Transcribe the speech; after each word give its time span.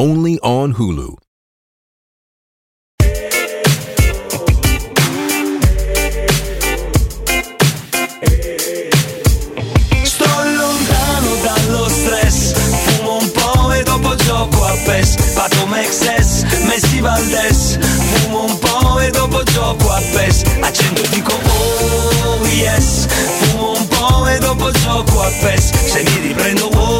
only 0.00 0.38
on 0.42 0.72
Hulu. 0.72 1.14
Sto 10.02 10.24
lontano 10.24 11.36
dallo 11.42 11.86
stress 11.90 12.54
Fumo 12.84 13.18
un 13.18 13.30
po' 13.30 13.72
e 13.72 13.82
dopo 13.82 14.14
gioco 14.14 14.64
a 14.64 14.74
PES. 14.86 15.32
Pato 15.34 15.66
Mexes, 15.66 16.46
Messi 16.64 17.00
Valdes 17.00 17.78
Fumo 17.78 18.44
un 18.44 18.58
po' 18.58 19.00
e 19.00 19.10
dopo 19.10 19.42
gioco 19.42 19.90
a 19.90 20.00
PES. 20.00 20.42
Accendo 20.62 21.02
dico 21.10 21.32
oh 21.34 22.46
yes. 22.46 23.06
Fumo 23.40 23.72
un 23.76 23.86
po' 23.86 24.26
e 24.28 24.38
dopo 24.38 24.70
gioco 24.70 25.20
a 25.20 25.30
PES. 25.42 25.70
Se 25.92 26.02
mi 26.02 26.28
riprendo 26.28 26.68
oh, 26.68 26.99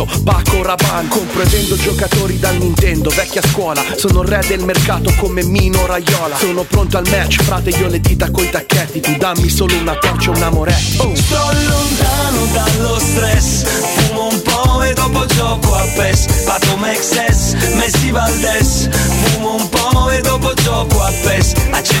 Paco 0.23 0.63
Rabanne 0.63 1.09
Compro 1.09 1.41
e 1.41 1.45
vendo 1.45 1.75
giocatori 1.75 2.39
da 2.39 2.51
Nintendo 2.51 3.09
Vecchia 3.09 3.41
scuola 3.41 3.83
Sono 3.95 4.21
il 4.21 4.27
re 4.27 4.43
del 4.47 4.63
mercato 4.63 5.13
come 5.17 5.43
Mino 5.43 5.85
Raiola 5.85 6.37
Sono 6.37 6.63
pronto 6.63 6.97
al 6.97 7.07
match 7.09 7.41
Frate 7.43 7.69
io 7.69 7.87
le 7.87 7.99
dita 7.99 8.31
coi 8.31 8.49
tacchetti 8.49 8.99
Tu 8.99 9.17
dammi 9.17 9.49
solo 9.49 9.75
una 9.77 9.95
torcia 9.95 10.31
un 10.31 10.41
amoretto 10.41 11.03
oh. 11.03 11.15
Sto 11.15 11.51
lontano 11.67 12.45
dallo 12.53 12.99
stress 12.99 13.63
Fumo 13.63 14.27
un 14.29 14.41
po' 14.41 14.83
e 14.83 14.93
dopo 14.93 15.25
gioco 15.25 15.75
a 15.75 15.85
PES 15.95 16.25
Pato 16.45 16.77
Mexes, 16.77 17.55
Messi 17.75 18.11
Valdes 18.11 18.89
Fumo 19.23 19.55
un 19.55 19.69
po' 19.69 20.09
e 20.09 20.21
dopo 20.21 20.53
gioco 20.55 21.01
a 21.01 21.11
PES 21.11 21.53
Accendo 21.71 22.00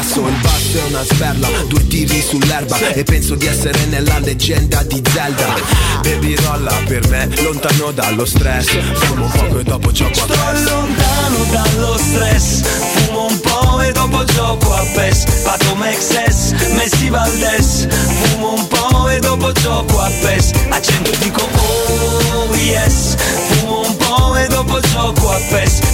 Il 0.00 0.34
basso 0.40 0.78
è 0.78 0.82
una 0.88 1.04
sperla, 1.04 1.46
due 1.68 1.86
tiri 1.86 2.22
sull'erba 2.22 2.78
E 2.94 3.04
penso 3.04 3.34
di 3.34 3.44
essere 3.46 3.84
nella 3.84 4.18
leggenda 4.18 4.82
di 4.84 5.02
Zelda. 5.12 5.54
Baby 6.00 6.34
rolla 6.36 6.72
per 6.86 7.06
me, 7.08 7.28
lontano 7.42 7.90
dallo 7.90 8.24
stress 8.24 8.66
Fumo 8.94 9.26
poco 9.26 9.58
e 9.58 9.62
dopo 9.62 9.92
gioco 9.92 10.22
a 10.22 10.24
Sto 10.24 10.32
PES. 10.32 10.70
lontano 10.70 11.44
dallo 11.50 11.98
stress 11.98 12.62
Fumo 12.94 13.26
un 13.26 13.40
po' 13.40 13.80
e 13.82 13.92
dopo 13.92 14.24
gioco 14.24 14.74
a 14.74 14.84
PES. 14.94 15.24
Pato 15.42 15.74
Mexes, 15.74 16.54
Messi 16.72 17.10
Valdes 17.10 17.86
Fumo 17.90 18.54
un 18.54 18.68
po' 18.68 19.06
e 19.10 19.18
dopo 19.20 19.52
gioco 19.52 20.00
a 20.00 20.10
PES. 20.22 20.50
Accendo 20.70 21.10
e 21.10 21.18
dico 21.18 21.42
oh 21.42 22.54
yes 22.56 23.16
Fumo 23.48 23.80
un 23.86 23.96
po' 23.98 24.34
e 24.34 24.46
dopo 24.48 24.80
gioco 24.80 25.30
a 25.30 25.38
PES 25.50 25.89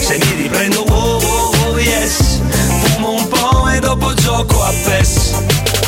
e 4.37 4.45
dopo 4.45 4.55
gioco 4.55 4.63
a 4.63 4.73
PES. 4.85 5.35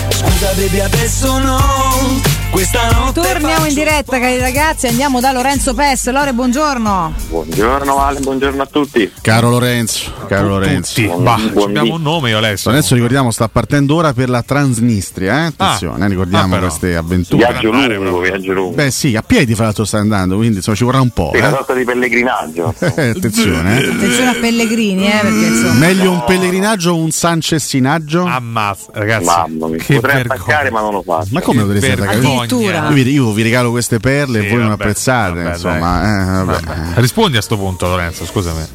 Scusa 0.09 0.54
baby 0.54 0.81
adesso 0.81 1.38
no 1.38 2.28
Questa 2.50 2.91
notte 2.91 3.20
Torniamo 3.20 3.66
in 3.66 3.75
diretta, 3.75 4.19
cari 4.19 4.38
ragazzi, 4.38 4.86
andiamo 4.88 5.20
da 5.20 5.31
Lorenzo 5.32 5.75
Pes. 5.75 6.10
Lore, 6.10 6.32
buongiorno. 6.32 7.12
Buongiorno 7.28 7.94
Vale, 7.94 8.20
buongiorno 8.20 8.62
a 8.62 8.66
tutti. 8.66 9.12
Caro 9.20 9.50
Lorenzo, 9.50 10.10
caro 10.26 10.48
Lorenzo. 10.48 11.00
Buon- 11.03 11.22
Bah, 11.22 11.36
buon 11.53 11.68
Abbiamo 11.68 11.95
un 11.95 12.03
nome 12.03 12.30
io 12.30 12.39
adesso. 12.39 12.71
Adesso 12.71 12.95
ricordiamo, 12.95 13.30
sta 13.30 13.48
partendo 13.48 13.95
ora 13.97 14.12
per 14.12 14.28
la 14.30 14.42
Transnistria. 14.42 15.42
Eh? 15.45 15.47
Attenzione, 15.56 16.04
eh, 16.04 16.09
ricordiamo 16.09 16.56
Ah, 16.56 16.59
queste 16.59 16.97
avventure. 16.97 17.36
Viaggio 17.47 17.71
lungo, 17.71 18.18
viaggio 18.21 18.53
lungo. 18.53 18.74
Beh, 18.74 18.91
sì, 18.91 19.15
a 19.15 19.22
piedi 19.22 19.54
fra 19.54 19.65
l'altro 19.65 19.84
sta 19.84 19.98
andando, 19.98 20.36
quindi 20.36 20.56
insomma 20.56 20.77
ci 20.77 20.84
vorrà 20.84 21.01
un 21.01 21.10
po'. 21.10 21.30
Sì, 21.34 21.39
una 21.41 21.51
sorta 21.51 21.74
di 21.74 21.84
pellegrinaggio. 21.84 22.74
Eh, 22.98 23.10
attenzione, 23.10 23.80
eh. 23.84 23.89
Attenzione 23.91 24.30
a 24.30 24.34
Pellegrini, 24.34 25.06
eh, 25.06 25.18
perché 25.21 25.47
insomma. 25.47 25.72
Meglio 25.74 26.10
un 26.10 26.24
pellegrinaggio 26.27 26.91
o 26.92 26.97
un 26.97 27.10
sancessinaggio? 27.10 28.24
Ammazza, 28.24 28.86
ragazzi. 28.94 29.24
Mamma 29.27 29.66
mia, 29.68 29.77
che 29.78 29.94
potrei 29.94 30.22
attaccare 30.22 30.71
ma 30.71 30.80
non 30.80 30.92
lo 30.94 31.03
faccio. 31.03 31.28
Ma 31.33 31.41
come 31.41 31.60
lo 31.60 31.66
vergogna. 31.68 32.10
attaccare? 32.10 32.38
Addirittura. 32.43 32.89
Io 32.89 32.95
vi, 32.95 33.11
io 33.13 33.33
vi 33.33 33.43
regalo 33.43 33.71
queste 33.71 33.99
perle 33.99 34.41
Sì, 34.41 34.47
e 34.47 34.49
voi 34.51 34.59
non 34.59 34.69
vabbè, 34.69 34.83
apprezzate. 34.83 35.43
vabbè, 35.43 35.55
insomma, 35.55 36.41
eh, 36.41 36.45
vabbè. 36.45 36.61
Rispondi 36.95 37.37
a 37.37 37.43
sto 37.43 37.57
punto, 37.57 37.87
Lorenzo, 37.89 38.25
scusami. 38.25 38.67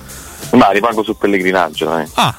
Ma 0.54 0.70
rimango 0.72 1.04
sul 1.04 1.16
pellegrinaggio, 1.18 1.86
dai. 1.86 2.06
Ah, 2.14 2.36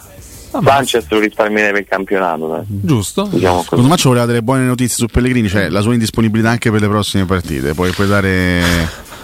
Sanchez 0.62 1.06
lo 1.08 1.18
risparmierei 1.18 1.72
per 1.72 1.80
il 1.80 1.86
campionato, 1.88 2.46
dai. 2.46 2.62
giusto. 2.68 3.24
Diciamo. 3.24 3.62
Secondo 3.62 3.88
me 3.88 3.96
ci 3.96 4.06
voleva 4.06 4.26
delle 4.26 4.42
buone 4.42 4.64
notizie 4.64 4.96
su 4.96 5.06
Pellegrini, 5.06 5.48
cioè 5.48 5.68
la 5.68 5.80
sua 5.80 5.94
indisponibilità 5.94 6.50
anche 6.50 6.70
per 6.70 6.80
le 6.80 6.88
prossime 6.88 7.24
partite. 7.24 7.74
Puoi, 7.74 7.90
puoi 7.90 8.06
dare 8.06 8.62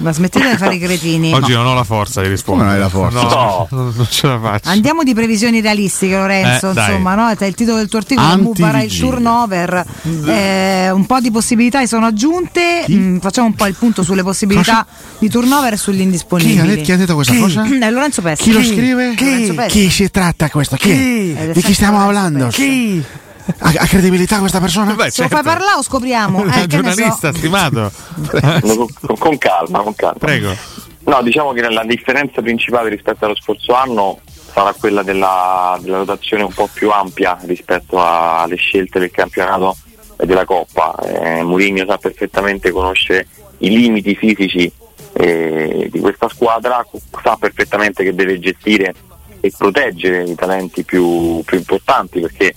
Ma 0.00 0.12
smettete 0.12 0.50
di 0.50 0.56
fare 0.56 0.74
i 0.74 0.78
cretini. 0.78 1.32
Oggi 1.34 1.52
non 1.52 1.66
ho 1.66 1.74
la 1.74 1.84
forza 1.84 2.22
di 2.22 2.28
rispondere. 2.28 2.68
Non 2.68 2.76
hai 2.76 2.82
la 2.82 2.88
forza? 2.88 3.20
No, 3.22 3.66
non 3.70 3.92
non 3.94 4.06
ce 4.08 4.26
la 4.26 4.38
faccio. 4.40 4.68
Andiamo 4.68 5.02
di 5.02 5.14
previsioni 5.14 5.60
realistiche, 5.60 6.16
Lorenzo. 6.16 6.68
Eh, 6.68 6.70
insomma, 6.70 7.14
no? 7.14 7.30
il 7.30 7.54
titolo 7.54 7.76
del 7.76 7.88
tuo 7.88 7.98
articolo 7.98 8.26
Anti- 8.26 8.42
Mubara 8.42 8.82
il 8.82 8.96
turnover. 8.96 9.84
Eh, 10.26 10.90
un 10.90 11.06
po' 11.06 11.20
di 11.20 11.30
possibilità 11.30 11.84
sono 11.86 12.06
aggiunte. 12.06 12.84
Mm, 12.90 13.18
facciamo 13.18 13.48
un 13.48 13.54
po' 13.54 13.66
il 13.66 13.74
punto 13.74 14.02
sulle 14.02 14.22
possibilità 14.22 14.86
di 15.18 15.28
turnover 15.28 15.74
e 15.74 15.76
sugli 15.76 15.96
Chi 15.96 16.00
ha, 16.00 16.04
indisponibili. 16.04 16.66
detto, 16.66 16.82
chi 16.82 16.92
ha 16.92 16.96
detto 16.96 17.14
questa 17.14 17.36
cosa? 17.36 17.64
Eh, 17.64 17.90
Lorenzo 17.90 18.22
Pesce. 18.22 18.42
Chi 18.42 18.52
lo 18.52 18.62
scrive? 18.62 19.14
Lorenzo 19.18 19.54
Pesce. 19.54 19.68
Chi 19.68 19.90
si 19.90 20.10
tratta 20.10 20.48
questo? 20.48 20.76
Chi? 20.76 21.32
È 21.34 21.50
Di 21.52 21.62
chi 21.62 21.74
stiamo 21.74 21.98
sempre 21.98 22.14
parlando? 22.14 22.38
Lorenzo 22.38 22.60
Pesce. 22.60 23.28
Ha, 23.58 23.72
ha 23.76 23.86
credibilità 23.86 24.38
questa 24.38 24.60
persona? 24.60 24.94
Beh, 24.94 25.10
Se 25.10 25.22
lo 25.22 25.28
certo. 25.28 25.34
fai 25.36 25.42
parlare 25.56 25.78
o 25.78 25.82
scopriamo? 25.82 26.38
Eh, 26.40 26.42
che 26.42 26.46
ne 26.56 26.60
so. 26.60 26.66
giornalista 26.66 27.32
stimato. 27.32 27.92
con, 28.60 29.16
con 29.18 29.38
calma, 29.38 29.80
con 29.80 29.94
calma. 29.94 30.18
Prego. 30.18 30.54
No, 31.04 31.22
diciamo 31.22 31.52
che 31.52 31.68
la 31.68 31.84
differenza 31.84 32.40
principale 32.42 32.88
rispetto 32.90 33.24
allo 33.24 33.34
scorso 33.34 33.72
anno 33.74 34.20
sarà 34.52 34.74
quella 34.78 35.02
della, 35.02 35.78
della 35.80 35.98
rotazione 35.98 36.42
un 36.42 36.52
po' 36.52 36.68
più 36.72 36.90
ampia 36.90 37.38
rispetto 37.42 37.98
a- 38.00 38.42
alle 38.42 38.56
scelte 38.56 38.98
del 38.98 39.10
campionato 39.10 39.76
e 40.16 40.26
della 40.26 40.44
Coppa. 40.44 40.94
Eh, 41.04 41.42
Mourinho 41.42 41.84
sa 41.86 41.96
perfettamente 41.96 42.70
conoscere 42.70 43.26
i 43.58 43.70
limiti 43.70 44.14
fisici 44.14 44.70
eh, 45.14 45.88
di 45.90 45.98
questa 46.00 46.28
squadra, 46.28 46.84
sa 47.22 47.36
perfettamente 47.40 48.04
che 48.04 48.14
deve 48.14 48.38
gestire 48.38 48.94
e 49.40 49.50
proteggere 49.56 50.24
i 50.24 50.34
talenti 50.34 50.84
più, 50.84 51.42
più 51.44 51.56
importanti 51.56 52.20
perché 52.20 52.54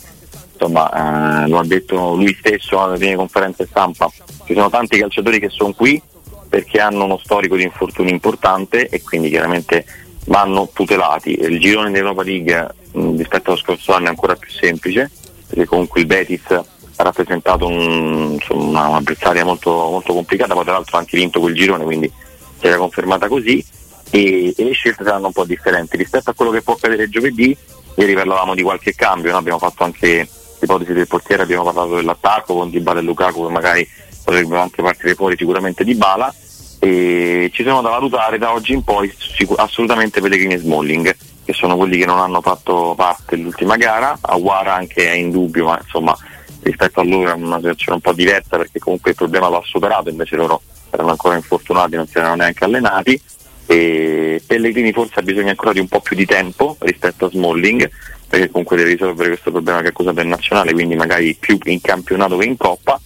insomma 0.54 1.44
eh, 1.44 1.48
lo 1.50 1.60
ha 1.60 1.66
detto 1.66 2.16
lui 2.16 2.36
stesso 2.40 2.82
alle 2.82 2.98
prime 2.98 3.16
conferenze 3.16 3.66
stampa, 3.66 4.10
ci 4.46 4.54
sono 4.54 4.70
tanti 4.70 5.00
calciatori 5.00 5.40
che 5.40 5.50
sono 5.50 5.74
qui 5.74 6.02
perché 6.48 6.80
hanno 6.80 7.06
uno 7.06 7.20
storico 7.22 7.56
di 7.56 7.64
infortuni 7.64 8.12
importante 8.12 8.88
e 8.88 9.02
quindi 9.02 9.30
chiaramente 9.30 9.86
vanno 10.26 10.70
tutelati. 10.72 11.38
Il 11.40 11.60
girone 11.60 11.90
dell'Europa 11.90 12.24
League 12.24 12.76
mh, 12.92 13.18
rispetto 13.18 13.52
allo 13.52 13.60
scorso 13.60 13.94
anno 13.94 14.06
è 14.06 14.10
ancora 14.10 14.36
più 14.36 14.50
semplice 14.50 15.10
perché 15.48 15.66
comunque 15.66 16.02
il 16.02 16.06
Betis 16.08 16.52
ha 16.52 17.04
rappresentato 17.04 17.68
un, 17.68 18.34
insomma, 18.34 18.64
una- 18.64 18.88
un'avversaria 18.90 19.44
molto, 19.44 19.72
molto 19.72 20.14
complicata, 20.14 20.54
poi 20.54 20.64
tra 20.64 20.74
l'altro 20.74 20.98
ha 20.98 21.00
anche 21.00 21.18
vinto 21.18 21.40
quel 21.40 21.56
girone 21.56 21.84
quindi 21.84 22.12
si 22.60 22.68
era 22.68 22.78
confermata 22.78 23.28
così 23.28 23.66
e, 24.12 24.54
e 24.56 24.64
le 24.64 24.74
scelte 24.74 25.04
saranno 25.04 25.28
un 25.28 25.34
po' 25.34 25.44
differenti 25.44 25.98
rispetto 25.98 26.30
a 26.30 26.34
quello 26.34 26.52
che 26.52 26.62
può 26.62 26.76
accadere 26.76 27.10
giovedì. 27.10 27.58
Ieri 27.96 28.14
parlavamo 28.14 28.54
di 28.54 28.62
qualche 28.62 28.94
cambio, 28.94 29.32
no? 29.32 29.38
abbiamo 29.38 29.58
fatto 29.58 29.84
anche 29.84 30.28
l'ipotesi 30.64 30.94
del 30.94 31.08
portiere, 31.08 31.44
abbiamo 31.44 31.64
parlato 31.64 31.96
dell'attacco 31.96 32.56
con 32.56 32.70
Dybala 32.70 33.00
e 33.00 33.04
Lukaku 33.04 33.46
che 33.46 33.52
magari 33.52 33.88
potrebbero 34.24 34.62
anche 34.62 34.82
partire 34.82 35.16
fuori 35.16 35.36
sicuramente 35.38 35.84
di 35.84 35.96
Bala. 35.96 36.34
E 36.80 37.50
ci 37.54 37.64
sono 37.64 37.82
da 37.82 37.90
valutare 37.90 38.38
da 38.38 38.52
oggi 38.52 38.74
in 38.74 38.84
poi 38.84 39.14
sicu- 39.18 39.58
assolutamente 39.58 40.20
Pellegrini 40.20 40.56
e 40.56 40.58
Smalling 40.58 41.16
che 41.46 41.54
sono 41.54 41.76
quelli 41.76 41.98
che 41.98 42.06
non 42.06 42.20
hanno 42.20 42.42
fatto 42.42 42.94
parte 42.96 43.36
dell'ultima 43.36 43.76
gara, 43.76 44.18
Aguara 44.20 44.76
anche 44.76 45.10
è 45.10 45.14
in 45.14 45.30
dubbio 45.30 45.66
ma 45.66 45.80
insomma 45.82 46.16
rispetto 46.62 47.02
a 47.02 47.04
loro 47.04 47.30
è 47.30 47.34
una 47.34 47.58
situazione 47.58 47.96
un 47.96 48.02
po' 48.02 48.14
diversa 48.14 48.58
perché 48.58 48.80
comunque 48.80 49.12
il 49.12 49.18
problema 49.18 49.48
ha 49.48 49.62
superato 49.64 50.10
invece 50.10 50.38
loro 50.38 50.62
erano 50.90 51.12
ancora 51.12 51.36
infortunati 51.36 51.96
non 51.96 52.08
si 52.08 52.18
erano 52.18 52.36
neanche 52.36 52.64
allenati. 52.64 53.22
E 53.66 54.42
Pellegrini 54.46 54.92
forse 54.92 55.20
ha 55.20 55.22
bisogno 55.22 55.50
ancora 55.50 55.74
di 55.74 55.80
un 55.80 55.88
po' 55.88 56.02
più 56.02 56.16
di 56.16 56.26
tempo 56.26 56.76
rispetto 56.80 57.26
a 57.26 57.30
Smalling 57.30 57.90
perché 58.34 58.50
comunque 58.50 58.78
deve 58.78 58.94
risolvere 58.94 59.28
questo 59.30 59.52
problema 59.52 59.82
che 59.82 59.90
accusa 59.90 60.12
per 60.12 60.26
nazionale 60.26 60.74
quindi 60.74 60.96
magari 60.96 61.38
più 61.40 61.56
in 61.66 61.80
campionato 61.80 62.36
che 62.38 62.46
in 62.46 62.58
coppa. 62.58 63.00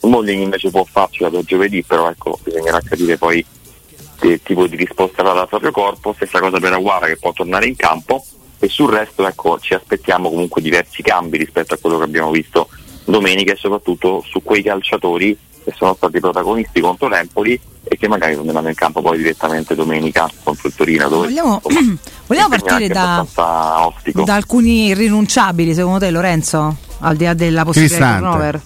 Smalling 0.00 0.42
invece 0.42 0.70
può 0.70 0.82
farcela 0.82 1.28
da 1.28 1.40
giovedì 1.44 1.84
però 1.84 2.10
ecco 2.10 2.40
bisognerà 2.42 2.80
capire 2.80 3.16
poi 3.16 3.46
che 4.18 4.42
tipo 4.42 4.66
di 4.66 4.74
risposta 4.74 5.22
darà 5.22 5.42
al 5.42 5.48
proprio 5.48 5.70
corpo. 5.70 6.12
Stessa 6.14 6.40
cosa 6.40 6.58
per 6.58 6.72
Aguara 6.72 7.06
che 7.06 7.18
può 7.18 7.32
tornare 7.32 7.66
in 7.68 7.76
campo. 7.76 8.24
E 8.58 8.68
sul 8.68 8.90
resto 8.90 9.24
ecco 9.24 9.60
ci 9.60 9.74
aspettiamo 9.74 10.28
comunque 10.28 10.60
diversi 10.60 11.02
cambi 11.02 11.38
rispetto 11.38 11.74
a 11.74 11.78
quello 11.80 11.98
che 11.98 12.04
abbiamo 12.04 12.32
visto 12.32 12.68
domenica 13.04 13.52
e 13.52 13.56
soprattutto 13.56 14.24
su 14.26 14.42
quei 14.42 14.64
calciatori 14.64 15.38
che 15.62 15.72
sono 15.76 15.94
stati 15.94 16.18
protagonisti 16.18 16.80
contro 16.80 17.06
l'Empoli 17.06 17.60
e 17.84 17.96
che 17.96 18.08
magari 18.08 18.34
torneranno 18.34 18.68
in 18.68 18.74
campo 18.74 19.02
poi 19.02 19.18
direttamente 19.18 19.74
domenica 19.74 20.28
contro 20.42 20.68
il 20.68 20.74
Torino 20.74 21.08
dove 21.08 21.26
Vogliamo, 21.26 21.60
insomma, 21.64 21.96
vogliamo 22.26 22.48
partire 22.48 22.88
da, 22.88 23.26
da 24.12 24.34
alcuni 24.34 24.86
irrinunciabili, 24.86 25.74
secondo 25.74 25.98
te, 25.98 26.10
Lorenzo? 26.10 26.76
Al 27.00 27.16
di 27.16 27.24
là 27.24 27.34
della 27.34 27.64
possibilità 27.64 28.14
di 28.14 28.18
turnover? 28.18 28.60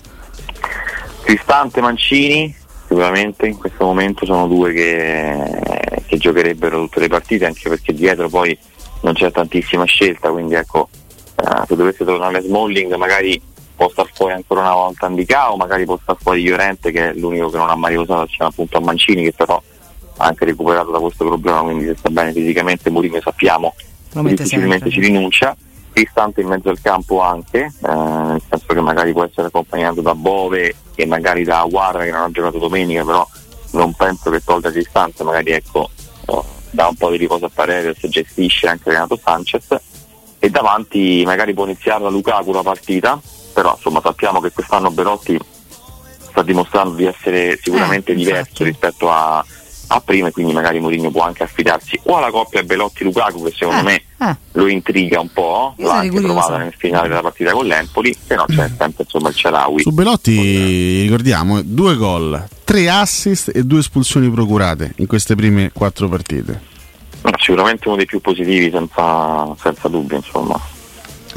Cristante 1.22 1.80
Mancini 1.80 2.54
sicuramente 2.88 3.46
in 3.46 3.58
questo 3.58 3.84
momento 3.84 4.24
sono 4.24 4.46
due 4.46 4.72
che, 4.72 6.02
che 6.06 6.16
giocherebbero 6.16 6.80
tutte 6.80 7.00
le 7.00 7.08
partite 7.08 7.44
anche 7.44 7.68
perché 7.68 7.92
dietro 7.92 8.30
poi 8.30 8.56
non 9.02 9.12
c'è 9.12 9.30
tantissima 9.30 9.84
scelta 9.84 10.30
quindi 10.30 10.54
ecco 10.54 10.88
eh, 11.36 11.66
se 11.66 11.76
dovesse 11.76 12.06
tornare 12.06 12.40
Smalling 12.40 12.94
magari 12.94 13.40
può 13.78 13.88
star 13.88 14.10
fuori 14.12 14.34
ancora 14.34 14.60
una 14.60 14.74
volta 14.74 15.06
Andicao 15.06 15.56
magari 15.56 15.84
può 15.84 15.96
star 16.02 16.16
fuori 16.20 16.42
Llorente 16.42 16.90
che 16.90 17.10
è 17.10 17.14
l'unico 17.14 17.48
che 17.48 17.56
non 17.56 17.70
ha 17.70 17.76
mai 17.76 17.94
usato 17.94 18.22
assieme 18.22 18.50
appunto 18.50 18.76
a 18.76 18.80
Mancini 18.80 19.22
che 19.22 19.32
però 19.32 19.62
ha 20.16 20.24
anche 20.26 20.44
recuperato 20.44 20.90
da 20.90 20.98
questo 20.98 21.24
problema 21.24 21.60
quindi 21.62 21.86
se 21.86 21.94
sta 21.96 22.10
bene 22.10 22.32
fisicamente 22.32 22.90
Mourinho 22.90 23.20
sappiamo 23.20 23.72
difficilmente 24.22 24.84
sempre. 24.84 24.90
ci 24.90 25.00
rinuncia. 25.00 25.56
Cristante 25.92 26.42
in 26.42 26.48
mezzo 26.48 26.68
al 26.68 26.80
campo 26.80 27.20
anche, 27.20 27.64
eh, 27.64 27.92
nel 27.92 28.42
senso 28.48 28.66
che 28.66 28.80
magari 28.80 29.12
può 29.12 29.24
essere 29.24 29.48
accompagnato 29.48 30.00
da 30.00 30.14
Bove 30.14 30.74
e 30.94 31.06
magari 31.06 31.44
da 31.44 31.60
Aguara 31.60 32.04
che 32.04 32.10
non 32.10 32.22
ha 32.22 32.30
giocato 32.30 32.58
domenica, 32.58 33.04
però 33.04 33.26
non 33.72 33.92
penso 33.94 34.30
che 34.30 34.40
tolga 34.44 34.70
Cristante, 34.70 35.24
magari 35.24 35.52
ecco, 35.52 35.90
eh, 36.26 36.40
dà 36.70 36.86
un 36.86 36.94
po' 36.94 37.10
di 37.10 37.16
riposo 37.16 37.46
a 37.46 37.50
Paredes, 37.52 38.06
gestisce 38.08 38.68
anche 38.68 38.90
Renato 38.90 39.18
Sanchez. 39.22 39.76
E 40.40 40.50
davanti 40.50 41.24
magari 41.26 41.52
può 41.52 41.64
iniziare 41.64 42.04
da 42.04 42.10
Lukaku 42.10 42.52
la 42.52 42.62
partita, 42.62 43.20
però 43.58 43.74
insomma 43.74 44.00
sappiamo 44.00 44.38
che 44.40 44.52
quest'anno 44.52 44.92
Belotti 44.92 45.36
sta 46.30 46.42
dimostrando 46.42 46.94
di 46.94 47.06
essere 47.06 47.58
sicuramente 47.60 48.12
Eh, 48.12 48.14
diverso 48.14 48.62
infatti. 48.62 48.64
rispetto 48.64 49.10
a, 49.10 49.44
a 49.88 50.00
prima 50.00 50.28
e 50.28 50.30
quindi 50.30 50.52
magari 50.52 50.78
Mourinho 50.78 51.10
può 51.10 51.22
anche 51.22 51.42
affidarsi 51.42 51.98
o 52.04 52.16
alla 52.18 52.30
coppia 52.30 52.62
Belotti-Lukaku 52.62 53.42
che 53.42 53.52
secondo 53.58 53.80
Eh, 53.80 53.82
me 54.16 54.28
eh. 54.30 54.36
lo 54.52 54.68
intriga 54.68 55.18
un 55.18 55.32
po', 55.32 55.74
Io 55.78 55.88
l'ha 55.88 55.94
anche 55.94 56.10
curiosa. 56.10 56.32
provata 56.34 56.56
nel 56.58 56.74
finale 56.76 57.08
della 57.08 57.20
partita 57.22 57.50
con 57.50 57.66
l'Empoli, 57.66 58.16
se 58.24 58.36
no 58.36 58.44
c'è 58.46 58.70
sempre 58.78 59.02
insomma 59.02 59.28
il 59.30 59.34
Celawi. 59.34 59.82
Su 59.82 59.90
Belotti 59.90 61.00
ricordiamo 61.02 61.60
due 61.62 61.96
gol, 61.96 62.46
tre 62.62 62.88
assist 62.88 63.50
e 63.52 63.64
due 63.64 63.80
espulsioni 63.80 64.30
procurate 64.30 64.92
in 64.98 65.08
queste 65.08 65.34
prime 65.34 65.72
quattro 65.74 66.08
partite. 66.08 66.60
Sicuramente 67.38 67.88
uno 67.88 67.96
dei 67.96 68.06
più 68.06 68.20
positivi 68.20 68.70
senza, 68.70 69.52
senza 69.60 69.88
dubbio 69.88 70.16
insomma. 70.16 70.60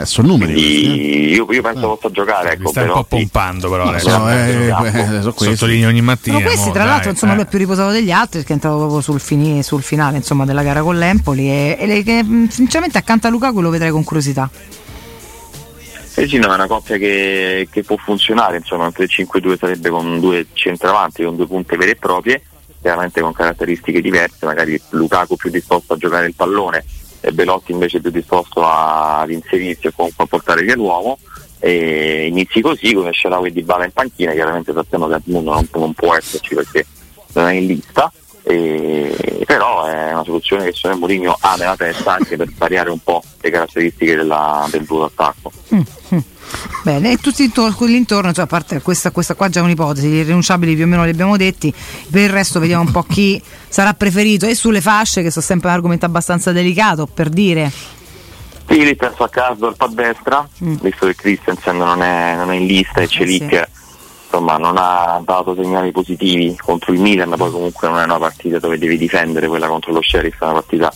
Eh, 0.02 0.06
sono 0.06 0.28
numeri. 0.28 0.54
questi, 0.54 1.30
eh. 1.32 1.34
Io, 1.36 1.52
io 1.52 1.62
penso 1.62 1.96
possa 1.96 2.12
giocare, 2.12 2.54
ecco, 2.54 2.70
stai 2.70 2.86
un 2.88 2.94
po' 2.94 3.04
pompando 3.04 3.70
però. 3.70 3.98
So, 4.00 4.10
No, 4.18 4.32
eh, 4.32 4.66
Campo. 4.68 4.86
eh, 4.86 5.34
questi. 5.34 5.56
Sottolineo 5.56 5.88
ogni 5.90 6.02
mattina. 6.02 6.36
Sono 6.38 6.48
questi, 6.48 6.68
mo, 6.68 6.74
tra 6.74 6.84
dai, 6.84 6.92
l'altro, 6.92 7.10
insomma, 7.12 7.32
eh. 7.32 7.36
lui 7.36 7.44
è 7.46 7.48
più 7.48 7.58
riposato 7.60 7.92
degli 7.92 8.12
altri 8.12 8.38
perché 8.40 8.50
è 8.50 8.56
entrato 8.56 8.78
proprio 8.78 9.02
sul, 9.02 9.20
fini- 9.20 9.64
sul 9.64 9.82
finale 9.84 10.18
insomma, 10.18 10.46
della 10.46 10.64
gara 10.64 10.82
con 10.82 10.98
l'Empoli 10.98 11.50
e, 11.50 11.78
e 11.80 11.86
le- 11.86 12.04
che, 12.04 12.24
mh, 12.24 12.48
sinceramente 12.50 12.98
accanto 12.98 13.28
a 13.28 13.30
Lukaku 13.30 13.62
lo 13.62 13.70
vedrei 13.70 13.92
con 13.92 14.04
curiosità. 14.04 14.50
Eh 16.14 16.28
sì, 16.28 16.38
no, 16.38 16.52
è 16.52 16.54
una 16.56 16.68
coppia 16.68 16.98
che, 16.98 17.68
che 17.72 17.84
può 17.84 17.96
funzionare, 17.98 18.58
insomma, 18.58 18.86
un 18.86 18.92
3-5-2 18.96 19.58
sarebbe 19.58 19.90
con 19.90 20.20
due 20.20 20.48
centravanti, 20.54 21.24
con 21.24 21.36
due 21.38 21.48
punte 21.48 21.78
vere 21.78 21.92
e 21.92 21.96
proprie, 21.96 22.42
chiaramente 22.82 23.22
con 23.22 23.32
caratteristiche 23.34 24.02
diverse, 24.02 24.46
magari 24.46 24.80
Lukaku 24.90 25.36
più 25.38 25.50
disposto 25.50 25.94
a 25.94 25.98
giocare 25.98 26.28
il 26.28 26.36
pallone 26.36 26.84
e 27.22 27.32
Belotti 27.32 27.72
invece 27.72 28.02
più 28.02 28.10
disposto 28.12 28.64
a- 28.66 29.20
ad 29.22 29.32
inserirsi 29.32 29.88
e 29.88 29.94
comunque 29.96 30.24
a 30.24 30.28
portare 30.28 30.64
via 30.64 30.76
l'uomo. 30.76 31.18
E 31.60 32.26
inizi 32.28 32.60
così 32.62 32.94
con 32.94 33.10
Sharawi 33.14 33.52
Di 33.52 33.62
Bala 33.62 33.86
in 33.86 33.92
panchina, 33.92 34.32
chiaramente 34.34 34.74
sappiamo 34.74 35.08
che 35.08 35.16
Edmundo 35.16 35.54
non, 35.54 35.68
non 35.74 35.94
può 35.94 36.16
esserci 36.16 36.56
perché 36.56 36.86
non 37.34 37.48
è 37.48 37.54
in 37.54 37.68
lista, 37.68 38.12
e- 38.44 39.44
però 39.46 39.86
è 39.86 40.12
una 40.12 40.24
soluzione 40.24 40.66
che 40.66 40.74
secondo 40.74 40.98
Mourinho 41.06 41.38
ha 41.40 41.56
nella 41.58 41.76
testa 41.76 42.14
anche 42.14 42.36
per 42.36 42.50
variare 42.58 42.90
un 42.90 42.98
po' 43.00 43.22
le 43.40 43.50
caratteristiche 43.52 44.16
della- 44.16 44.68
del 44.72 44.86
duo 44.86 45.02
d'attacco. 45.02 45.52
Bene, 46.84 47.12
e 47.12 47.18
tutti 47.18 47.44
intorno, 47.44 48.34
cioè, 48.34 48.46
a 48.46 48.48
parte 48.48 48.82
questa, 48.82 49.12
questa 49.12 49.36
qua 49.36 49.50
già 49.50 49.60
è 49.60 49.64
un'ipotesi, 49.64 50.08
gli 50.08 50.16
irrinunciabili 50.16 50.74
più 50.74 50.86
o 50.86 50.88
meno 50.88 51.04
li 51.04 51.12
abbiamo 51.12 51.38
detti, 51.38 51.72
per 52.10 52.24
il 52.24 52.30
resto 52.30 52.60
vediamo 52.60 52.84
un 52.84 52.92
po' 52.92 53.04
chi 53.04 53.42
sarà 53.70 53.94
preferito. 53.94 54.48
E 54.48 54.56
sulle 54.56 54.82
fasce, 54.82 55.22
che 55.22 55.30
sono 55.30 55.46
sempre 55.46 55.70
un 55.70 55.76
argomento 55.76 56.06
abbastanza 56.06 56.52
delicato, 56.52 57.06
per 57.06 57.30
dire. 57.30 57.72
Sì, 58.68 58.96
penso 58.96 59.24
a 59.24 59.30
Karsdorp 59.30 59.82
a 59.82 59.88
destra, 59.90 60.48
visto 60.58 61.06
che 61.06 61.16
Christensen 61.16 61.78
non 61.78 62.02
è, 62.02 62.36
non 62.36 62.52
è 62.52 62.56
in 62.56 62.66
lista 62.66 63.02
e 63.02 63.08
Celic 63.08 63.68
insomma, 64.32 64.56
non 64.56 64.76
ha 64.78 65.22
dato 65.26 65.54
segnali 65.54 65.92
positivi 65.92 66.56
contro 66.58 66.94
il 66.94 67.02
Milan, 67.02 67.34
poi 67.36 67.52
comunque 67.52 67.90
non 67.90 68.00
è 68.00 68.06
una 68.06 68.18
partita 68.18 68.60
dove 68.60 68.78
devi 68.78 68.98
difendere 68.98 69.48
quella 69.50 69.68
contro 69.68 69.92
lo 69.92 70.02
Sheriff, 70.02 70.40
è 70.40 70.46
una 70.46 70.54
partita 70.54 70.92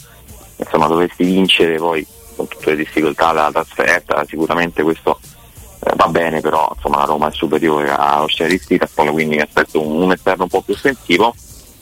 insomma 0.55 0.87
dovresti 0.87 1.25
vincere 1.25 1.75
poi 1.75 2.05
con 2.37 2.47
tutte 2.47 2.71
le 2.71 2.77
difficoltà 2.77 3.33
della 3.33 3.51
trasferta, 3.51 4.23
sicuramente 4.25 4.83
questo 4.83 5.19
eh, 5.21 5.34
va 5.95 6.07
bene, 6.07 6.41
però 6.41 6.71
insomma 6.75 6.97
la 6.97 7.05
Roma 7.05 7.29
è 7.29 7.33
superiore 7.33 7.91
allo 7.91 8.27
Sheriff 8.27 8.65
Tiraspol, 8.65 9.11
quindi 9.11 9.35
mi 9.35 9.41
aspetto 9.41 9.81
un, 9.81 10.01
un 10.01 10.11
esterno 10.11 10.43
un 10.43 10.49
po' 10.49 10.61
più 10.61 10.73
offensivo. 10.73 11.33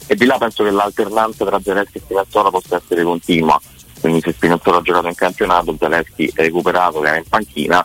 e 0.07 0.15
di 0.15 0.25
là 0.25 0.38
penso 0.38 0.63
che 0.63 0.72
l'alternanza 0.72 1.45
tra 1.45 1.62
Zelensky 1.62 1.98
e 1.98 2.01
Spinazzola 2.01 2.50
possa 2.50 2.75
essere 2.75 3.03
continua 3.03 3.60
quindi 4.01 4.19
se 4.22 4.33
Spinazzola 4.33 4.77
ha 4.77 4.81
giocato 4.81 5.07
in 5.07 5.15
campionato 5.15 5.75
Zelensky 5.79 6.29
è 6.33 6.41
recuperato 6.41 7.03
era 7.05 7.15
in 7.15 7.24
panchina 7.27 7.83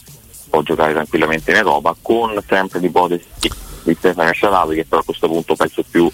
può 0.50 0.62
giocare 0.62 0.92
tranquillamente 0.92 1.52
in 1.52 1.58
Europa 1.58 1.94
con 2.02 2.42
sempre 2.46 2.80
l'ipotesi 2.80 3.24
di 3.84 3.94
Stefano 3.94 4.32
Scialavi 4.32 4.74
che 4.74 4.84
però 4.84 5.00
a 5.00 5.04
questo 5.04 5.28
punto 5.28 5.54
penso 5.54 5.84
più 5.88 6.10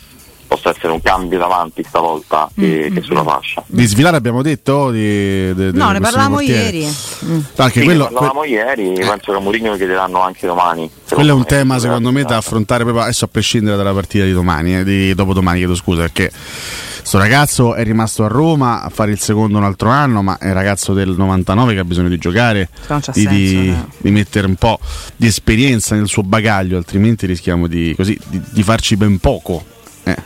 possa 0.64 0.76
essere 0.76 0.92
un 0.92 1.02
cambio 1.02 1.38
davanti 1.38 1.84
stavolta 1.86 2.48
che, 2.54 2.88
Mm, 2.90 2.94
che 2.94 3.02
sulla 3.02 3.22
fascia 3.22 3.62
Di 3.66 3.84
Svilar 3.86 4.14
abbiamo 4.14 4.42
detto? 4.42 4.90
Di, 4.90 5.52
de- 5.54 5.70
No, 5.72 5.90
ne 5.90 6.00
parlavamo 6.00 6.40
ieri. 6.40 6.86
Mm. 7.24 7.38
Anche 7.56 7.80
Sì, 7.80 7.84
quello, 7.84 8.04
ne 8.08 8.12
parlavamo 8.12 8.44
ieri 8.44 8.92
penso 8.94 9.32
che 9.32 9.36
a 9.36 9.40
Mourinho 9.40 9.70
lo 9.70 9.76
chiederanno 9.76 10.20
anche 10.20 10.46
domani 10.46 10.90
quello 11.10 11.30
è 11.30 11.34
un 11.34 11.44
tema 11.44 11.78
secondo 11.78 12.10
me 12.10 12.22
da 12.24 12.36
affrontare 12.38 12.82
proprio 12.82 13.04
adesso 13.04 13.24
a 13.26 13.28
prescindere 13.28 13.76
dalla 13.76 13.92
partita 13.92 14.24
di 14.24 14.32
domani, 14.32 14.78
eh, 14.78 14.84
di 14.84 15.14
dopodomani 15.14 15.58
chiedo 15.58 15.74
scusa 15.74 16.02
perché 16.02 16.30
sto 16.32 17.18
ragazzo 17.18 17.74
è 17.74 17.84
rimasto 17.84 18.24
a 18.24 18.28
Roma 18.28 18.82
a 18.82 18.88
fare 18.88 19.10
il 19.12 19.20
secondo 19.20 19.58
un 19.58 19.64
altro 19.64 19.90
anno, 19.90 20.22
ma 20.22 20.38
è 20.38 20.46
un 20.48 20.54
ragazzo 20.54 20.94
del 20.94 21.10
99 21.16 21.74
che 21.74 21.80
ha 21.80 21.84
bisogno 21.84 22.08
di 22.08 22.16
giocare, 22.18 22.68
di, 22.72 23.00
senso, 23.02 23.28
di- 23.28 23.68
no. 23.70 23.88
di 23.98 24.10
mettere 24.10 24.46
un 24.46 24.54
po' 24.54 24.78
di 25.16 25.26
esperienza 25.26 25.94
nel 25.94 26.08
suo 26.08 26.22
bagaglio, 26.22 26.76
altrimenti 26.78 27.26
rischiamo 27.26 27.66
di, 27.66 27.92
così, 27.96 28.18
di- 28.28 28.40
di 28.50 28.62
farci 28.62 28.96
ben 28.96 29.18
poco. 29.18 29.62
Eh, 30.04 30.16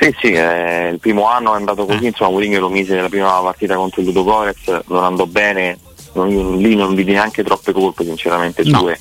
Sì, 0.00 0.14
sì, 0.20 0.32
eh, 0.32 0.90
il 0.92 0.98
primo 1.00 1.28
anno 1.28 1.54
è 1.54 1.56
andato 1.56 1.84
così, 1.84 2.06
insomma 2.06 2.30
Mourinho 2.30 2.60
lo 2.60 2.68
mise 2.68 2.94
nella 2.94 3.08
prima 3.08 3.30
partita 3.40 3.74
contro 3.74 4.00
il 4.00 4.06
Ludo 4.06 4.22
Gorez, 4.22 4.80
non 4.86 5.02
andò 5.02 5.26
bene, 5.26 5.76
non- 6.12 6.56
lì 6.58 6.76
non 6.76 6.94
vidi 6.94 7.12
neanche 7.12 7.42
troppe 7.42 7.72
colpe 7.72 8.04
sinceramente 8.04 8.62
No. 8.64 8.78
sue, 8.80 9.00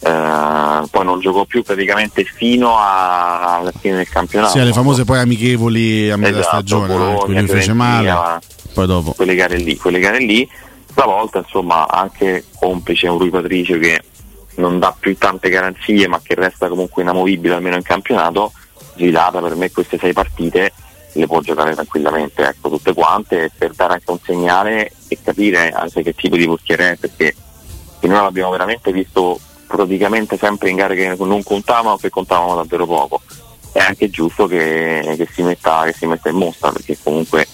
Eh, 0.00 0.82
poi 0.92 1.04
non 1.04 1.18
giocò 1.18 1.44
più 1.44 1.64
praticamente 1.64 2.22
fino 2.22 2.76
a- 2.78 3.56
alla 3.56 3.72
fine 3.80 3.96
del 3.96 4.08
campionato. 4.08 4.52
Sì, 4.52 4.60
alle 4.60 4.72
famose 4.72 5.04
poi 5.04 5.18
amichevoli 5.18 6.08
a 6.08 6.16
metà 6.16 6.38
Esatto, 6.38 6.48
stagione, 6.56 6.86
cui 6.86 6.96
Bologna, 6.96 7.40
lui 7.40 7.48
fece 7.48 7.72
male, 7.72 8.38
poi 8.74 8.86
dopo. 8.86 9.12
quelle 9.14 9.34
gare 9.34 9.56
lì, 9.56 9.76
quelle 9.76 9.98
gare 9.98 10.18
lì, 10.20 10.48
stavolta 10.88 11.38
insomma 11.38 11.88
anche 11.88 12.44
complice 12.60 13.08
un 13.08 13.18
Rui 13.18 13.30
Patricio 13.30 13.76
che 13.78 14.00
non 14.58 14.78
dà 14.78 14.94
più 14.96 15.18
tante 15.18 15.48
garanzie 15.48 16.06
ma 16.06 16.20
che 16.22 16.36
resta 16.36 16.68
comunque 16.68 17.02
inamovibile 17.02 17.54
almeno 17.54 17.74
in 17.74 17.82
campionato, 17.82 18.52
Gilata 18.98 19.40
per 19.40 19.54
me 19.54 19.70
queste 19.70 19.96
sei 19.96 20.12
partite 20.12 20.72
le 21.12 21.26
può 21.26 21.40
giocare 21.40 21.74
tranquillamente, 21.74 22.46
ecco, 22.46 22.68
tutte 22.68 22.92
quante 22.92 23.50
per 23.56 23.72
dare 23.72 23.94
anche 23.94 24.10
un 24.10 24.18
segnale 24.22 24.92
e 25.08 25.18
capire 25.22 25.70
anche 25.70 26.02
che 26.02 26.14
tipo 26.14 26.36
di 26.36 26.46
portiere 26.46 26.92
è 26.92 26.96
perché 26.96 27.34
finora 27.98 28.22
l'abbiamo 28.22 28.50
veramente 28.50 28.92
visto 28.92 29.40
praticamente 29.66 30.36
sempre 30.36 30.70
in 30.70 30.76
gare 30.76 30.94
che 30.94 31.14
non 31.18 31.42
contavano 31.42 31.94
o 31.94 31.96
che 31.96 32.10
contavano 32.10 32.56
davvero 32.56 32.86
poco. 32.86 33.20
È 33.72 33.80
anche 33.80 34.10
giusto 34.10 34.46
che, 34.46 35.14
che 35.16 35.28
si 35.32 35.42
metta, 35.42 35.84
che 35.84 35.92
si 35.92 36.06
metta 36.06 36.28
in 36.28 36.36
mostra 36.36 36.72
perché 36.72 36.96
comunque 37.02 37.46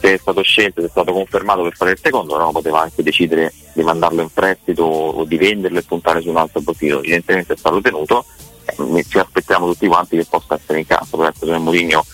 se 0.00 0.14
è 0.14 0.18
stato 0.18 0.42
scelto, 0.42 0.80
se 0.80 0.86
è 0.86 0.90
stato 0.90 1.12
confermato 1.12 1.62
per 1.62 1.74
fare 1.74 1.90
il 1.92 1.98
secondo, 2.00 2.38
no, 2.38 2.52
poteva 2.52 2.82
anche 2.82 3.02
decidere 3.02 3.52
di 3.72 3.82
mandarlo 3.82 4.22
in 4.22 4.30
prestito 4.32 4.84
o 4.84 5.24
di 5.24 5.36
venderlo 5.36 5.78
e 5.78 5.82
puntare 5.82 6.20
su 6.20 6.28
un 6.28 6.36
altro 6.36 6.60
profilo. 6.60 6.98
Evidentemente 6.98 7.54
è 7.54 7.56
stato 7.56 7.80
tenuto, 7.80 8.24
ci 9.08 9.18
aspettiamo 9.18 9.66
tutti 9.66 9.86
quanti 9.86 10.16
che 10.16 10.26
possa 10.28 10.54
essere 10.54 10.80
in 10.80 10.86
campo, 10.86 11.16
però 11.16 11.30
se 11.38 11.58
Mourinho 11.58 12.04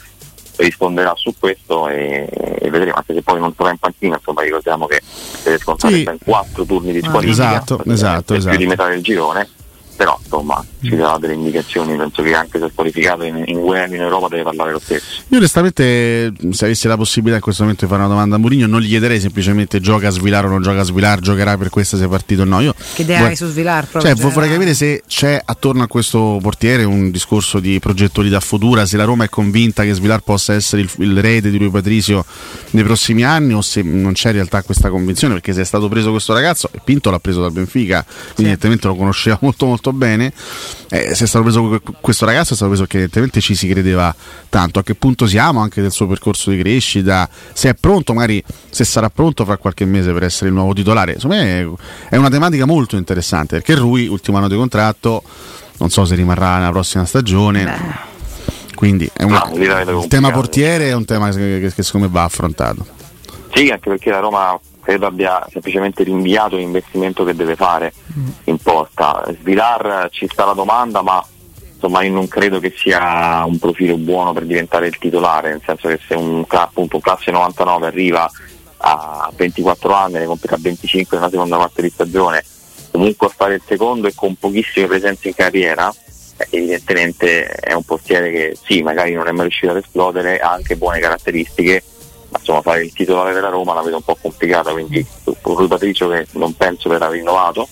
risponderà 0.57 1.13
su 1.17 1.35
questo 1.39 1.89
e, 1.89 2.29
e 2.31 2.71
vedremo, 2.71 2.95
anche 2.97 3.13
se 3.15 3.23
poi 3.23 3.41
non 3.41 3.53
sarà 3.57 3.71
in 3.71 3.79
panchina, 3.79 4.17
insomma 4.17 4.43
ricordiamo 4.43 4.87
che 4.87 5.03
deve 5.43 5.59
scontare 5.59 5.95
Sì. 5.95 6.03
ben 6.05 6.19
quattro 6.25 6.65
turni 6.65 6.93
di 6.93 6.99
Ah. 7.03 7.09
squalifica, 7.09 7.43
Esatto, 7.51 7.77
praticamente 7.77 7.93
esatto, 7.93 8.25
più 8.25 8.35
esatto. 8.37 8.57
di 8.57 8.67
metà 8.67 8.89
del 8.89 9.03
girone, 9.03 9.49
però 9.97 10.19
insomma 10.23 10.65
ci 10.83 10.97
darà 10.97 11.19
delle 11.19 11.35
indicazioni, 11.35 11.97
penso 11.97 12.23
che 12.23 12.35
anche 12.35 12.59
se 12.59 12.69
squalificato 12.71 13.25
in, 13.25 13.43
in 13.47 13.57
UEFA 13.57 13.95
in 13.95 14.03
Europa 14.03 14.29
deve 14.29 14.43
parlare 14.43 14.73
lo 14.73 14.79
stesso. 14.79 15.23
Io 15.29 15.39
onestamente, 15.39 16.33
se 16.51 16.65
avessi 16.65 16.87
la 16.89 16.97
possibilità 16.97 17.37
in 17.37 17.43
questo 17.43 17.63
momento 17.63 17.85
di 17.85 17.91
fare 17.91 18.03
una 18.03 18.13
domanda 18.13 18.37
a 18.37 18.39
Mourinho, 18.39 18.67
non 18.67 18.81
gli 18.81 18.89
chiederei 18.89 19.21
semplicemente 19.21 19.81
gioca 19.81 20.09
a 20.09 20.11
svilare 20.11 20.47
o 20.47 20.51
non 20.51 20.63
gioca 20.63 20.81
a 20.81 20.85
svilare, 20.85 21.21
giocherà 21.21 21.57
per 21.57 21.71
questa 21.71 21.97
se 21.97 22.05
è 22.05 22.09
partito 22.09 22.43
o 22.43 22.45
no. 22.45 22.61
Io 22.61 22.75
Che 22.95 23.03
idea 23.03 23.25
hai 23.25 23.37
su 23.37 23.47
Svilar? 23.47 23.89
Cioè, 23.91 24.15
vo- 24.15 24.31
vorrei 24.31 24.51
capire 24.51 24.75
se 24.75 25.03
c'è 25.07 25.41
attorno 25.45 25.83
a 25.83 25.87
questo 25.87 26.39
portiere 26.43 26.85
un 26.85 27.11
discorso 27.11 27.61
di 27.61 27.79
progettualità 27.79 28.41
futura, 28.41 28.85
se 28.87 28.97
la 28.97 29.05
Roma 29.05 29.25
è 29.25 29.29
convinta 29.29 29.85
che 29.85 29.95
Svilar 29.95 30.21
possa 30.21 30.55
essere 30.55 30.83
il, 30.83 30.91
il 30.99 31.21
rete 31.21 31.51
di 31.51 31.57
Rui 31.57 31.71
Patricio 31.71 32.25
nei 32.71 32.85
prossimi 32.85 33.25
anni 33.25 33.55
o 33.55 33.63
se 33.63 33.83
non 33.83 34.13
c'è 34.13 34.29
in 34.29 34.35
realtà 34.35 34.63
questa 34.63 34.91
convinzione, 34.91 35.35
perché 35.35 35.53
se 35.53 35.63
è 35.63 35.65
stato 35.65 35.89
preso 35.89 36.11
questo 36.11 36.33
ragazzo, 36.33 36.69
e 36.73 36.81
Pinto 36.83 37.11
l'ha 37.11 37.19
preso 37.19 37.41
dal 37.41 37.53
Benfica, 37.53 38.05
quindi 38.05 38.53
evidentemente 38.53 38.87
lo 38.87 38.97
conosceva 38.97 39.39
molto 39.41 39.67
molto 39.67 39.84
bene, 39.93 40.33
eh, 40.91 41.15
se 41.15 41.25
è 41.25 41.27
stato 41.27 41.45
preso 41.45 41.69
que- 41.69 41.81
questo 42.01 42.25
ragazzo 42.25 42.53
è 42.53 42.57
stato 42.57 42.71
preso 42.71 42.83
perché 42.85 42.97
evidentemente 42.99 43.41
ci 43.41 43.55
si 43.55 43.69
credeva 43.69 44.15
tanto, 44.49 44.79
a 44.79 44.83
che 44.83 44.95
punto 44.95 45.27
siamo 45.27 45.61
anche 45.61 45.81
del 45.83 45.91
suo 45.93 46.07
percorso 46.07 46.51
di 46.51 46.59
crescita, 46.59 47.29
se 47.53 47.71
è 47.71 47.75
pronto, 47.75 48.13
magari 48.15 48.43
se 48.71 48.85
sarà 48.85 49.11
pronto 49.11 49.45
fra 49.45 49.57
qualche 49.57 49.85
mese 49.85 50.13
per 50.13 50.23
essere 50.25 50.49
il 50.49 50.55
nuovo 50.55 50.73
titolare, 50.73 51.13
insomma 51.15 51.37
è, 51.41 51.67
è 52.09 52.17
una 52.17 52.31
tematica 52.31 52.65
molto 52.67 52.97
interessante, 52.97 53.57
perché 53.57 53.75
Rui, 53.75 54.07
ultimo 54.07 54.37
anno 54.39 54.49
di 54.49 54.57
contratto, 54.57 55.23
non 55.79 55.91
so 55.91 56.05
se 56.05 56.15
rimarrà 56.15 56.59
nella 56.59 56.71
prossima 56.71 57.05
stagione. 57.05 58.13
Quindi 58.75 59.09
è 59.13 59.23
una- 59.23 59.45
No, 59.49 59.57
il 60.03 60.09
tema 60.09 60.31
portiere 60.33 60.89
è 60.89 60.95
un 60.95 61.05
tema 61.05 61.31
che, 61.31 61.61
che- 61.61 61.73
che 61.75 61.83
secondo 61.83 62.07
me 62.09 62.13
va 62.13 62.25
affrontato. 62.25 62.85
Sì, 63.55 63.69
anche 63.71 63.89
perché 63.89 64.11
la 64.11 64.19
Roma 64.19 64.59
credo 64.85 65.07
abbia 65.07 65.45
semplicemente 65.51 66.05
rinviato 66.05 66.57
l'investimento 66.57 67.25
che 67.25 67.35
deve 67.35 67.57
fare 67.57 67.93
in 68.45 68.59
porta. 68.59 69.25
Svilar 69.41 70.09
ci 70.11 70.29
sta 70.31 70.45
la 70.45 70.53
domanda, 70.53 71.03
ma 71.03 71.25
insomma 71.73 72.03
io 72.03 72.13
non 72.13 72.29
credo 72.29 72.61
che 72.61 72.73
sia 72.77 73.43
un 73.45 73.59
profilo 73.59 73.97
buono 73.97 74.33
per 74.33 74.45
diventare 74.45 74.87
il 74.87 74.99
titolare, 74.99 75.51
nel 75.51 75.63
senso 75.65 75.89
che 75.89 75.99
se 76.07 76.15
un, 76.15 76.45
appunto, 76.49 76.97
un 76.97 77.03
classe 77.03 77.31
99 77.31 77.87
arriva 77.87 78.31
a 78.79 79.33
24 79.35 79.93
anni, 79.95 80.19
ne 80.19 80.27
compie 80.27 80.51
a 80.51 80.59
25 80.61 81.17
nella 81.17 81.31
seconda 81.31 81.57
parte 81.57 81.83
di 81.83 81.91
stagione, 81.91 82.45
comunque 82.91 83.27
a 83.27 83.31
fare 83.35 83.55
il 83.55 83.63
secondo 83.67 84.07
e 84.07 84.15
con 84.15 84.37
pochissime 84.37 84.87
presenze 84.87 85.29
in 85.29 85.35
carriera, 85.35 85.93
eh, 86.37 86.47
evidentemente 86.51 87.47
è 87.47 87.73
un 87.73 87.83
portiere 87.83 88.31
che 88.31 88.57
sì, 88.63 88.83
magari 88.83 89.13
non 89.13 89.27
è 89.27 89.31
mai 89.31 89.47
riuscito 89.47 89.73
ad 89.73 89.79
esplodere, 89.79 90.39
ha 90.39 90.53
anche 90.53 90.77
buone 90.77 91.01
caratteristiche, 91.01 91.83
insomma 92.39 92.63
fare 92.63 92.85
il 92.85 92.93
titolare 92.93 93.33
della 93.33 93.49
Roma 93.49 93.75
la 93.75 93.83
vedo 93.83 93.97
un 93.97 94.03
po' 94.03 94.17
complicata, 94.21 94.73
quindi 94.73 95.05
Rui 95.43 95.69
Patricio 95.69 96.09
che 96.09 96.27
non 96.33 96.55
penso 96.55 96.89
verrà 96.89 97.09
rinnovato, 97.09 97.69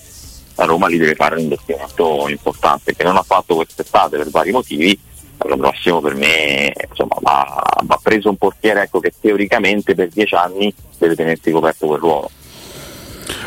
la 0.55 0.65
Roma 0.65 0.87
lì 0.87 0.97
deve 0.97 1.15
fare 1.15 1.35
un 1.35 1.41
investimento 1.41 2.27
importante 2.27 2.95
che 2.95 3.03
non 3.03 3.17
ha 3.17 3.23
fatto 3.23 3.55
quest'estate 3.55 4.17
per 4.17 4.29
vari 4.29 4.51
motivi. 4.51 4.99
L'anno 5.37 5.57
prossimo 5.57 5.99
per 5.99 6.15
me 6.15 6.71
insomma, 6.87 7.15
va, 7.19 7.63
va 7.83 7.99
preso 8.01 8.29
un 8.29 8.37
portiere 8.37 8.83
ecco, 8.83 8.99
che 8.99 9.11
teoricamente 9.19 9.95
per 9.95 10.09
dieci 10.09 10.35
anni 10.35 10.73
deve 10.97 11.15
tenersi 11.15 11.51
coperto 11.51 11.87
quel 11.87 11.99
ruolo. 11.99 12.29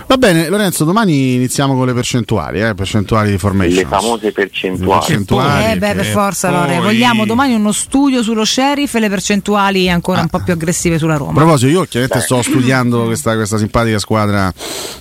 Va 0.09 0.17
bene, 0.19 0.49
Lorenzo, 0.49 0.85
domani 0.85 1.35
iniziamo 1.35 1.75
con 1.75 1.85
le 1.85 1.93
percentuali, 1.93 2.61
eh, 2.61 2.75
percentuali 2.75 3.33
di 3.33 3.39
formation. 3.39 3.83
Le 3.83 3.87
famose 3.89 4.31
percentuali. 4.31 5.01
percentuali. 5.01 5.65
Eh 5.73 5.77
beh, 5.79 5.95
per 5.95 6.05
forza, 6.05 6.49
poi- 6.49 6.59
Lore. 6.61 6.79
Vogliamo 6.81 7.27
domani 7.27 7.55
uno 7.55 7.73
studio 7.73 8.23
sullo 8.23 8.45
sheriff 8.45 8.95
e 8.95 9.01
le 9.01 9.09
percentuali 9.09 9.91
ancora 9.91 10.21
un 10.21 10.29
po' 10.29 10.39
più 10.45 10.53
aggressive 10.53 10.99
sulla 10.99 11.15
A 11.15 11.19
Roma. 11.19 11.33
proposito, 11.33 11.73
io 11.73 11.85
chiaramente 11.87 12.25
sto 12.25 12.41
studiando 12.41 13.05
questa, 13.07 13.35
questa 13.35 13.59
simpatica 13.59 13.99
squadra 13.99 14.53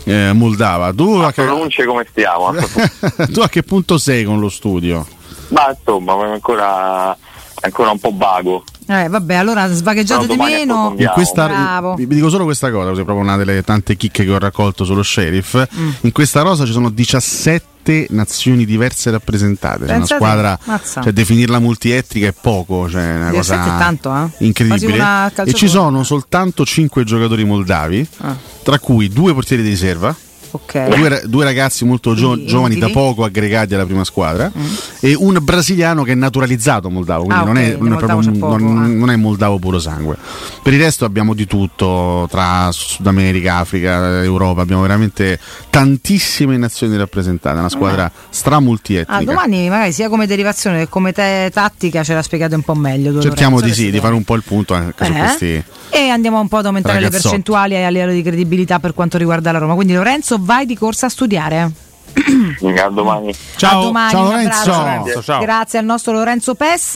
eh, 0.05 0.31
moldava. 0.33 0.91
Tu 0.91 1.07
a, 1.07 1.31
che, 1.31 1.43
Pronunce 1.43 1.85
come 1.85 2.07
stiamo? 2.09 2.51
tu 3.31 3.41
a 3.41 3.47
che 3.47 3.61
punto 3.61 3.99
sei 3.99 4.23
con 4.23 4.39
lo 4.39 4.49
studio? 4.49 5.05
Ma 5.49 5.69
insomma, 5.69 6.13
ancora, 6.33 7.15
ancora 7.61 7.91
un 7.91 7.99
po' 7.99 8.11
vago. 8.15 8.63
Eh, 8.87 9.07
vabbè, 9.09 9.33
allora 9.35 9.67
svagheggiate 9.67 10.27
di 10.27 10.35
meno. 10.35 10.93
In 10.97 11.09
questa, 11.13 11.47
Bravo. 11.47 11.95
vi 11.95 12.05
vi 12.05 12.15
dico 12.15 12.29
solo 12.29 12.43
questa 12.43 12.69
cosa, 12.71 12.89
così 12.89 13.01
è 13.01 13.03
proprio 13.03 13.25
una 13.25 13.35
delle 13.35 13.63
tante 13.63 13.95
chicche 13.95 14.23
che 14.23 14.31
ho 14.31 14.37
raccolto 14.37 14.83
sullo 14.83 15.01
sheriff. 15.03 15.55
Mm. 15.75 15.89
In 16.01 16.11
questa 16.11 16.41
rosa 16.41 16.65
ci 16.65 16.71
sono 16.71 16.89
17 16.89 18.07
nazioni 18.11 18.65
diverse 18.65 19.09
rappresentate. 19.11 19.79
C'è 19.79 19.83
una 19.85 19.93
Pensate, 19.97 20.15
squadra, 20.23 20.59
mazza. 20.65 21.01
cioè 21.01 21.11
definirla 21.13 21.59
multietnica 21.59 22.27
è 22.27 22.33
poco, 22.39 22.87
cioè 22.89 23.13
è 23.13 23.15
una 23.15 23.29
17 23.31 23.63
cosa 23.63 23.77
tanto, 23.77 24.15
eh? 24.15 24.45
Incredibile. 24.45 24.93
una 24.95 25.31
E 25.33 25.53
ci 25.53 25.67
sono 25.67 26.03
soltanto 26.03 26.63
5 26.65 27.03
giocatori 27.03 27.43
moldavi, 27.43 28.07
Ah. 28.19 28.35
tra 28.63 28.77
cui 28.79 29.09
due 29.09 29.33
portieri 29.33 29.63
di 29.63 29.69
riserva. 29.69 30.15
Ok. 30.55 30.95
Due, 30.95 31.21
due 31.25 31.43
ragazzi 31.43 31.85
molto 31.85 32.13
gio- 32.15 32.43
giovani 32.43 32.77
da 32.77 32.89
poco 32.89 33.23
aggregati 33.23 33.73
alla 33.73 33.85
prima 33.85 34.03
squadra 34.03 34.51
e 34.99 35.13
un 35.15 35.37
brasiliano 35.41 36.03
che 36.03 36.13
è 36.13 36.15
naturalizzato 36.15 36.89
moldavo, 36.89 37.25
quindi 37.25 37.43
Ah, 37.43 37.45
non, 37.45 37.57
è, 37.57 37.75
non, 37.77 37.93
è 37.93 37.97
proprio, 37.97 38.15
moldavo 38.15 38.19
un- 38.29 38.39
poco, 38.39 38.57
non- 38.57 38.77
ah. 38.83 38.87
non 38.87 39.09
è 39.11 39.15
moldavo 39.15 39.59
puro 39.59 39.79
sangue. 39.79 40.15
Per 40.63 40.73
il 40.73 40.79
resto 40.79 41.05
abbiamo 41.05 41.33
di 41.33 41.45
tutto 41.45 42.27
tra 42.29 42.69
Sud 42.71 43.05
America, 43.07 43.57
Africa, 43.57 44.21
Europa, 44.23 44.61
abbiamo 44.61 44.81
veramente 44.81 45.39
tantissime 45.69 46.57
nazioni 46.57 46.95
rappresentate, 46.97 47.57
una 47.59 47.69
squadra 47.69 48.11
stramultietnica. 48.29 49.13
Ah, 49.13 49.23
domani 49.23 49.67
magari 49.69 49.91
sia 49.91 50.07
come 50.09 50.25
derivazione 50.27 50.79
che 50.79 50.87
come 50.89 51.11
te- 51.11 51.49
tattica 51.53 52.03
ce 52.03 52.13
la 52.13 52.21
spiegate 52.21 52.55
un 52.55 52.61
po' 52.61 52.75
meglio. 52.75 53.19
Cerchiamo 53.21 53.59
di 53.61 53.73
sì, 53.73 53.91
di 53.91 53.99
fare 53.99 54.13
un 54.13 54.23
po' 54.23 54.35
il 54.35 54.43
punto 54.43 54.73
anche 54.73 55.05
su 55.05 55.11
Eh? 55.11 55.17
questi. 55.19 55.63
E 55.89 56.09
andiamo 56.09 56.39
un 56.39 56.47
po' 56.47 56.57
ad 56.57 56.65
aumentare 56.65 56.95
le 56.95 57.03
Ragazzotti. 57.05 57.27
percentuali 57.27 57.75
a 57.83 57.89
livello 57.89 58.11
di 58.11 58.21
credibilità 58.21 58.79
per 58.79 58.93
quanto 58.93 59.17
riguarda 59.17 59.51
la 59.51 59.59
Roma. 59.59 59.75
Quindi 59.75 59.93
Lorenzo, 59.93 60.37
vai 60.45 60.65
di 60.65 60.77
corsa 60.77 61.07
a 61.07 61.09
studiare. 61.09 61.71
A 62.77 62.89
domani. 62.89 63.35
Ciao, 63.57 63.81
a 63.81 63.83
domani, 63.83 64.11
ciao 64.11 64.21
un 64.21 64.29
Lorenzo. 64.29 64.71
abbraccio. 64.71 65.21
Ciao. 65.21 65.41
Grazie 65.41 65.79
al 65.79 65.85
nostro 65.85 66.13
Lorenzo 66.13 66.55
Pes. 66.55 66.93